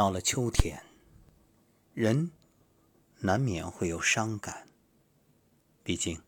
[0.00, 0.82] 到了秋天，
[1.92, 2.30] 人
[3.18, 4.66] 难免会有伤感。
[5.84, 6.22] 毕竟，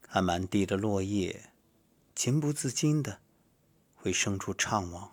[0.00, 1.50] 看满地的落叶，
[2.14, 3.20] 情不自禁的
[3.94, 5.10] 会生出怅惘。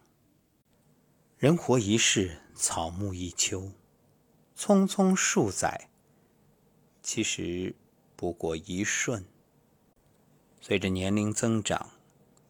[1.37, 3.73] 人活一世，草木一秋，
[4.57, 5.89] 匆匆数载，
[7.01, 7.75] 其实
[8.15, 9.25] 不过一瞬。
[10.61, 11.89] 随着年龄增长，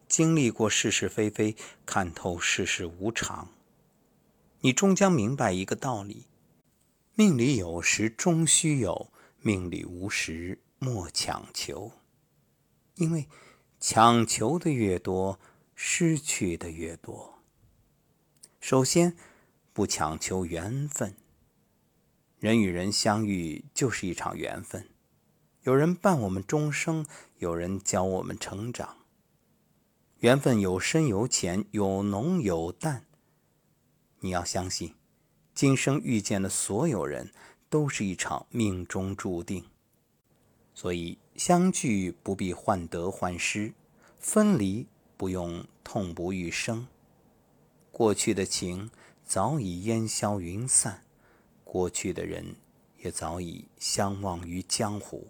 [0.06, 3.48] 经历过是是非非，看透世事无常。
[4.64, 6.24] 你终将明白一个道理：
[7.14, 11.92] 命里有时终须有，命里无时莫强求。
[12.94, 13.28] 因为
[13.78, 15.38] 强求的越多，
[15.74, 17.42] 失去的越多。
[18.58, 19.14] 首先，
[19.74, 21.14] 不强求缘分。
[22.38, 24.88] 人与人相遇就是一场缘分，
[25.64, 27.04] 有人伴我们终生，
[27.36, 28.96] 有人教我们成长。
[30.20, 33.04] 缘分有深有浅，有浓有淡。
[34.24, 34.94] 你要相信，
[35.54, 37.30] 今生遇见的所有人
[37.68, 39.66] 都是一场命中注定。
[40.74, 43.74] 所以，相聚不必患得患失，
[44.18, 44.86] 分离
[45.18, 46.88] 不用痛不欲生。
[47.92, 48.90] 过去的情
[49.26, 51.04] 早已烟消云散，
[51.62, 52.56] 过去的人
[53.02, 55.28] 也早已相忘于江湖。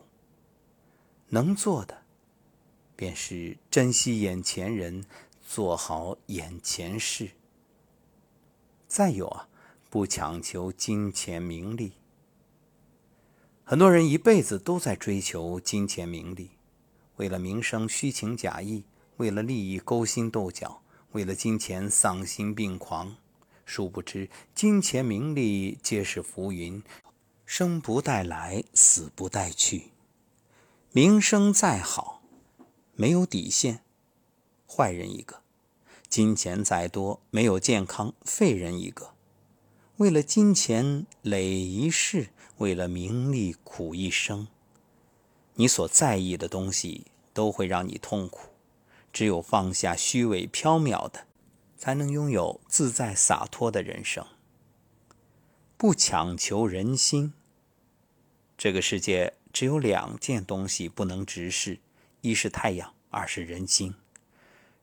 [1.31, 2.03] 能做的，
[2.95, 5.05] 便是珍惜眼前人，
[5.45, 7.33] 做好眼前事。
[8.95, 9.49] 再有啊，
[9.91, 11.95] 不强求金钱名利。
[13.65, 16.53] 很多人一辈子都在追求金钱名利，
[17.17, 18.85] 为了名声虚情假意，
[19.17, 23.17] 为了利益勾心斗角，为了金钱丧心病狂。
[23.65, 26.81] 殊不知，金钱名利皆是浮云，
[27.45, 29.91] 生不带来，死不带去。
[30.93, 32.23] 名声再好，
[32.95, 33.81] 没有底线，
[34.69, 35.43] 坏人一个。
[36.15, 39.15] 金钱再多，没有健康，废人一个。
[39.97, 44.47] 为了金钱累一世，为了名利苦一生。
[45.55, 48.51] 你所在意的东西都会让你痛苦，
[49.13, 51.27] 只有放下虚伪缥缈的，
[51.77, 54.25] 才能拥有自在洒脱的人生。
[55.77, 57.33] 不强求人心。
[58.57, 61.81] 这个世界只有两件东西不能直视：
[62.21, 63.97] 一是太阳，二是人心。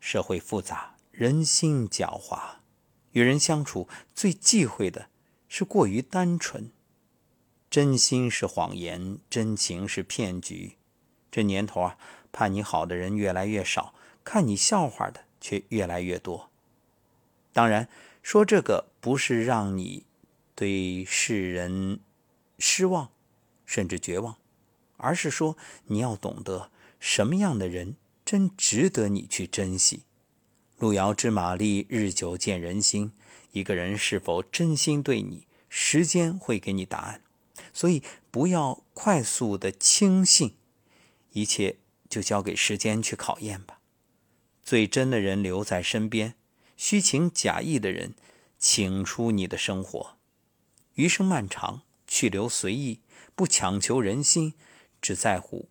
[0.01, 0.97] 社会复杂。
[1.21, 2.55] 人心狡猾，
[3.11, 5.09] 与人相处最忌讳的
[5.47, 6.71] 是过于单纯。
[7.69, 10.77] 真心是谎言，真情是骗局。
[11.29, 11.97] 这年头啊，
[12.31, 13.93] 盼你好的人越来越少，
[14.23, 16.49] 看你笑话的却越来越多。
[17.53, 17.87] 当然，
[18.23, 20.07] 说这个不是让你
[20.55, 21.99] 对世人
[22.57, 23.11] 失望，
[23.67, 24.37] 甚至绝望，
[24.97, 25.55] 而是说
[25.85, 27.95] 你要懂得什么样的人
[28.25, 30.05] 真值得你去珍惜。
[30.81, 33.11] 路遥知马力，日久见人心。
[33.51, 37.21] 一个人是否真心对你，时间会给你答案。
[37.71, 40.55] 所以不要快速的轻信，
[41.33, 41.77] 一切
[42.09, 43.79] 就交给时间去考验吧。
[44.63, 46.33] 最真的人留在身边，
[46.75, 48.15] 虚情假意的人
[48.57, 50.17] 请出你的生活。
[50.95, 53.01] 余生漫长，去留随意，
[53.35, 54.55] 不强求人心，
[54.99, 55.69] 只在乎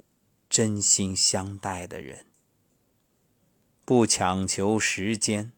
[0.49, 2.27] 真心相待的人。
[3.91, 5.51] 不强求时间，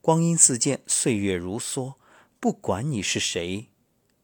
[0.00, 1.96] 光阴似箭，岁月如梭。
[2.40, 3.66] 不管你是谁，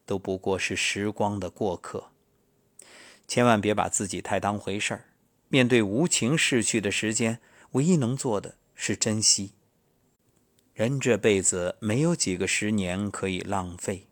[0.07, 2.11] 都不过是时光的过客。
[3.27, 5.05] 千万别把自己太当回事儿。
[5.49, 7.39] 面对无情逝去的时间，
[7.73, 9.53] 唯一能做的是珍惜。
[10.73, 14.07] 人这辈子没有几个十年可以浪费，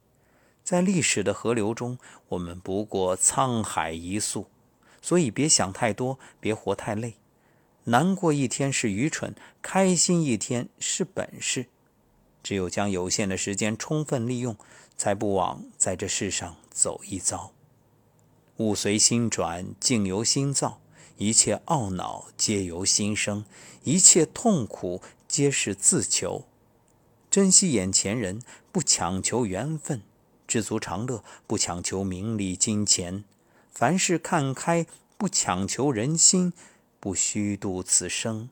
[0.62, 1.98] 在历史的河流中，
[2.28, 4.50] 我们不过沧海一粟。
[5.00, 7.14] 所以别想太多，别活太累。
[7.88, 11.66] 难过一天是愚蠢，开心一天是本事。
[12.42, 14.56] 只有将有限的时间充分利用，
[14.96, 17.52] 才不枉在这世上走一遭。
[18.56, 20.80] 物随心转，境由心造。
[21.18, 23.44] 一切懊恼皆由心生，
[23.84, 26.44] 一切痛苦皆是自求。
[27.30, 30.00] 珍惜眼前人，不强求缘分；
[30.46, 33.24] 知足常乐，不强求名利金钱。
[33.70, 36.52] 凡事看开，不强求人心。
[37.06, 38.50] 不虚度此生，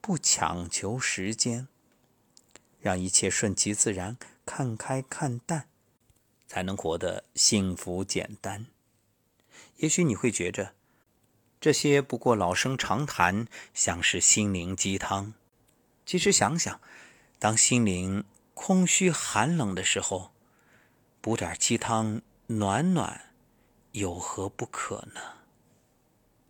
[0.00, 1.68] 不强求时间，
[2.80, 5.68] 让一切顺其自然，看开看淡，
[6.48, 8.66] 才能活得幸福简单。
[9.76, 10.74] 也许你会觉着
[11.60, 15.34] 这些不过老生常谈，像是心灵鸡汤。
[16.04, 16.80] 其实想想，
[17.38, 20.32] 当心灵空虚寒冷的时候，
[21.20, 23.32] 补点鸡汤暖暖，
[23.92, 25.20] 有何不可呢？